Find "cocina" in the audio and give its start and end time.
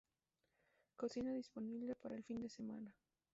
0.95-1.31